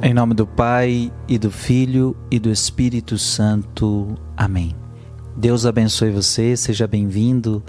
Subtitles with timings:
[0.00, 4.14] Em nome do Pai e do Filho e do Espírito Santo.
[4.36, 4.76] Amém.
[5.36, 7.64] Deus abençoe você, seja bem-vindo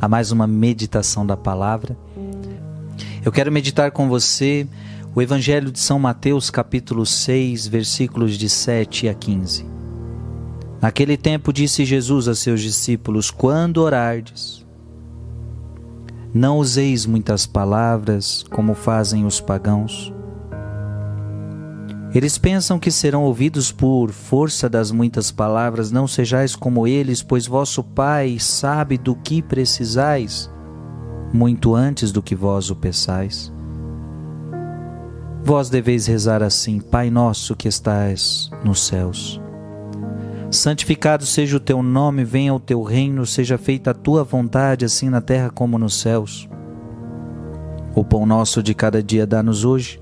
[0.00, 1.96] a mais uma meditação da palavra.
[3.24, 4.64] Eu quero meditar com você
[5.12, 9.66] o Evangelho de São Mateus, capítulo 6, versículos de 7 a 15.
[10.80, 14.64] Naquele tempo disse Jesus a seus discípulos: Quando orardes,
[16.32, 20.12] não useis muitas palavras como fazem os pagãos
[22.14, 27.46] eles pensam que serão ouvidos por força das muitas palavras, não sejais como eles, pois
[27.46, 30.50] vosso Pai sabe do que precisais,
[31.32, 33.50] muito antes do que vós o peçais.
[35.42, 39.40] Vós deveis rezar assim: Pai nosso que estás nos céus.
[40.50, 45.08] Santificado seja o teu nome, venha o teu reino, seja feita a tua vontade, assim
[45.08, 46.46] na terra como nos céus.
[47.94, 50.01] O pão nosso de cada dia dá-nos hoje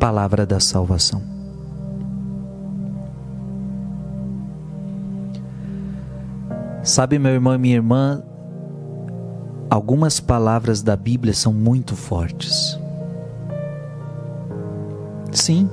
[0.00, 1.22] palavra da salvação.
[6.82, 8.22] Sabe, meu irmão e minha irmã,
[9.68, 12.78] algumas palavras da Bíblia são muito fortes.
[15.30, 15.68] Sim.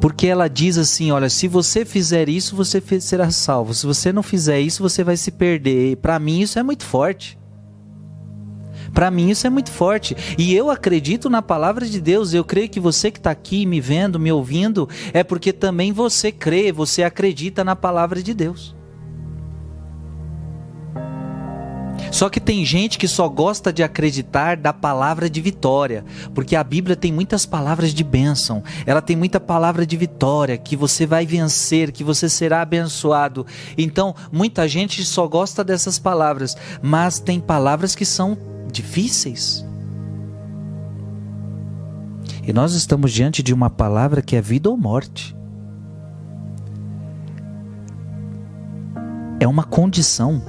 [0.00, 3.74] Porque ela diz assim: olha, se você fizer isso, você será salvo.
[3.74, 5.96] Se você não fizer isso, você vai se perder.
[5.96, 7.36] Para mim, isso é muito forte.
[8.96, 10.16] Para mim isso é muito forte.
[10.38, 12.32] E eu acredito na palavra de Deus.
[12.32, 16.32] Eu creio que você que está aqui me vendo, me ouvindo, é porque também você
[16.32, 18.74] crê, você acredita na palavra de Deus.
[22.10, 26.02] Só que tem gente que só gosta de acreditar da palavra de vitória,
[26.34, 30.74] porque a Bíblia tem muitas palavras de bênção, ela tem muita palavra de vitória, que
[30.74, 33.46] você vai vencer, que você será abençoado.
[33.76, 39.64] Então, muita gente só gosta dessas palavras, mas tem palavras que são difíceis.
[42.46, 45.36] E nós estamos diante de uma palavra que é vida ou morte.
[49.40, 50.40] É uma condição.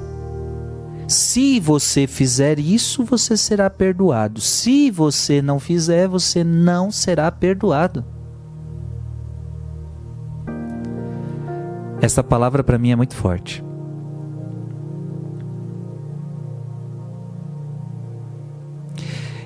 [1.08, 4.42] Se você fizer isso, você será perdoado.
[4.42, 8.06] Se você não fizer, você não será perdoado.
[12.00, 13.67] Essa palavra para mim é muito forte.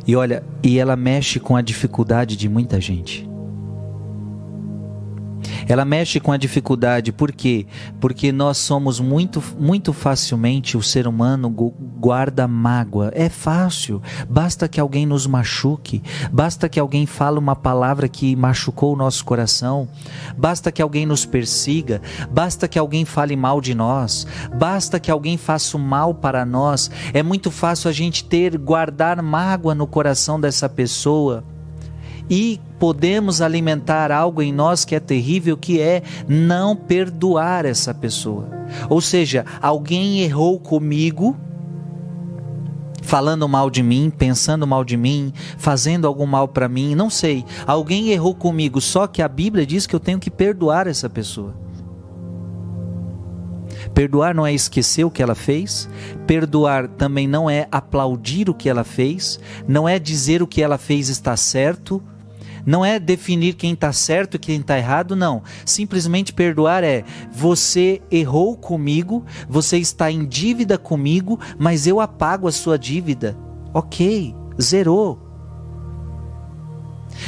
[0.07, 3.31] E olha, e ela mexe com a dificuldade de muita gente.
[5.71, 7.65] Ela mexe com a dificuldade, por quê?
[7.97, 13.09] Porque nós somos muito, muito facilmente, o ser humano guarda mágoa.
[13.15, 18.91] É fácil, basta que alguém nos machuque, basta que alguém fale uma palavra que machucou
[18.93, 19.87] o nosso coração,
[20.37, 25.38] basta que alguém nos persiga, basta que alguém fale mal de nós, basta que alguém
[25.38, 26.91] faça o mal para nós.
[27.13, 31.45] É muito fácil a gente ter, guardar mágoa no coração dessa pessoa
[32.31, 38.47] e podemos alimentar algo em nós que é terrível, que é não perdoar essa pessoa.
[38.90, 41.36] Ou seja, alguém errou comigo,
[43.02, 47.44] falando mal de mim, pensando mal de mim, fazendo algum mal para mim, não sei.
[47.68, 51.53] Alguém errou comigo, só que a Bíblia diz que eu tenho que perdoar essa pessoa.
[53.94, 55.90] Perdoar não é esquecer o que ela fez,
[56.25, 59.38] perdoar também não é aplaudir o que ela fez,
[59.68, 62.02] não é dizer o que ela fez está certo,
[62.66, 65.44] não é definir quem está certo e quem está errado, não.
[65.66, 72.51] Simplesmente perdoar é você errou comigo, você está em dívida comigo, mas eu apago a
[72.51, 73.38] sua dívida.
[73.73, 75.19] Ok, zerou.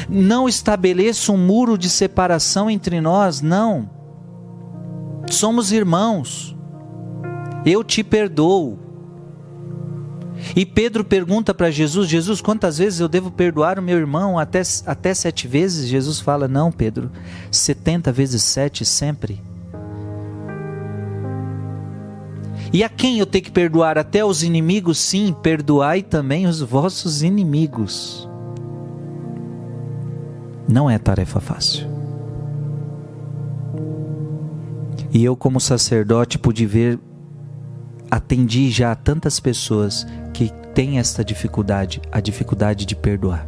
[0.10, 3.90] Não estabeleça um muro de separação entre nós, não.
[5.30, 6.56] Somos irmãos.
[7.66, 8.83] Eu te perdoo.
[10.56, 14.38] E Pedro pergunta para Jesus: Jesus, quantas vezes eu devo perdoar o meu irmão?
[14.38, 15.88] Até, até sete vezes?
[15.88, 17.12] Jesus fala: Não, Pedro,
[17.52, 19.42] setenta vezes sete sempre.
[22.72, 23.98] E a quem eu tenho que perdoar?
[23.98, 24.98] Até os inimigos?
[24.98, 28.28] Sim, perdoai também os vossos inimigos.
[30.68, 31.88] Não é tarefa fácil.
[35.12, 37.00] E eu, como sacerdote, pude ver,
[38.10, 40.08] atendi já tantas pessoas
[40.74, 43.48] tem esta dificuldade, a dificuldade de perdoar.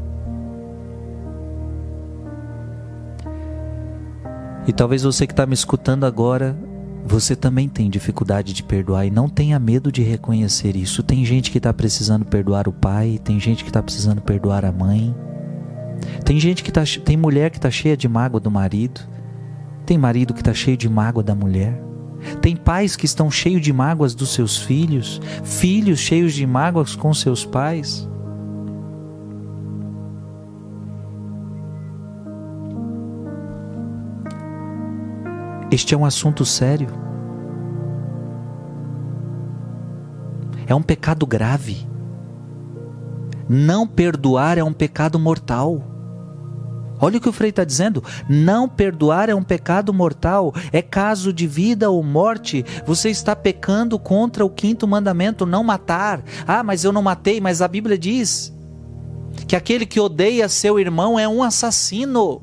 [4.68, 6.57] E talvez você que está me escutando agora,
[7.06, 11.04] você também tem dificuldade de perdoar e não tenha medo de reconhecer isso.
[11.04, 14.72] Tem gente que está precisando perdoar o pai, tem gente que está precisando perdoar a
[14.72, 15.16] mãe,
[16.24, 19.01] tem gente que tá, tem mulher que está cheia de mágoa do marido,
[19.86, 21.85] tem marido que está cheio de mágoa da mulher.
[22.42, 27.13] Tem pais que estão cheios de mágoas dos seus filhos, filhos cheios de mágoas com
[27.13, 28.07] seus pais.
[35.72, 36.88] Este é um assunto sério.
[40.68, 41.88] É um pecado grave.
[43.48, 45.94] Não perdoar é um pecado mortal.
[47.00, 48.03] Olha o que o Frei está dizendo.
[48.30, 52.65] Não perdoar é um pecado mortal, é caso de vida ou morte.
[52.86, 56.24] Você está pecando contra o quinto mandamento, não matar.
[56.47, 58.53] Ah, mas eu não matei, mas a Bíblia diz
[59.47, 62.42] que aquele que odeia seu irmão é um assassino.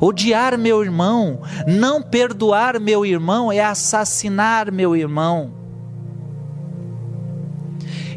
[0.00, 5.52] Odiar meu irmão, não perdoar meu irmão é assassinar meu irmão.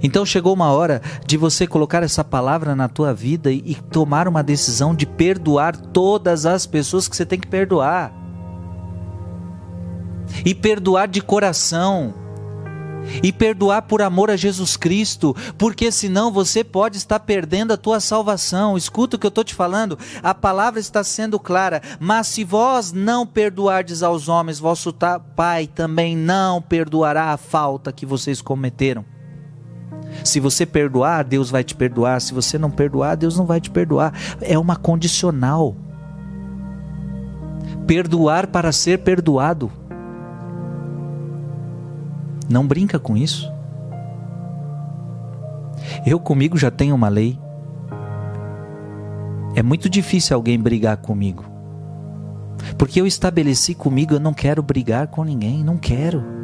[0.03, 4.43] Então chegou uma hora de você colocar essa palavra na tua vida e, tomar uma
[4.43, 8.13] decisão de perdoar todas as pessoas que você tem que perdoar.
[10.45, 12.13] E perdoar de coração
[13.23, 17.99] e perdoar por amor a Jesus Cristo, porque senão você pode estar perdendo a tua
[17.99, 18.77] salvação.
[18.77, 21.81] Escuta o que eu estou te falando, a palavra está sendo clara.
[21.99, 24.95] Mas se vós não perdoardes aos homens, vosso
[25.35, 29.03] Pai também não perdoará a falta que vocês cometeram.
[30.23, 32.21] Se você perdoar, Deus vai te perdoar.
[32.21, 34.13] Se você não perdoar, Deus não vai te perdoar.
[34.41, 35.75] É uma condicional.
[37.87, 39.71] Perdoar para ser perdoado.
[42.49, 43.51] Não brinca com isso.
[46.05, 47.39] Eu comigo já tenho uma lei.
[49.55, 51.45] É muito difícil alguém brigar comigo.
[52.77, 56.40] Porque eu estabeleci comigo, eu não quero brigar com ninguém, não quero.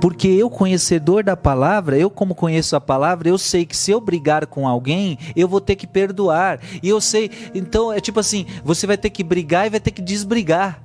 [0.00, 4.00] Porque eu, conhecedor da palavra, eu, como conheço a palavra, eu sei que se eu
[4.00, 6.60] brigar com alguém, eu vou ter que perdoar.
[6.82, 9.90] E eu sei, então é tipo assim: você vai ter que brigar e vai ter
[9.90, 10.82] que desbrigar.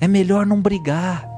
[0.00, 1.32] É melhor não brigar.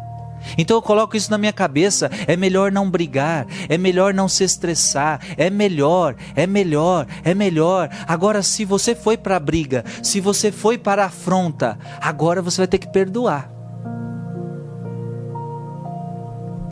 [0.58, 4.44] Então eu coloco isso na minha cabeça: é melhor não brigar, é melhor não se
[4.44, 7.88] estressar, é melhor, é melhor, é melhor.
[8.06, 12.58] Agora, se você foi para a briga, se você foi para a afronta, agora você
[12.58, 13.53] vai ter que perdoar.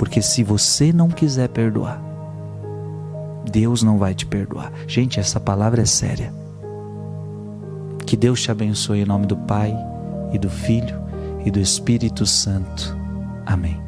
[0.03, 2.03] Porque se você não quiser perdoar,
[3.49, 4.73] Deus não vai te perdoar.
[4.85, 6.35] Gente, essa palavra é séria.
[8.05, 9.73] Que Deus te abençoe em nome do Pai
[10.33, 11.01] e do Filho
[11.47, 12.99] e do Espírito Santo.
[13.47, 13.81] Amém.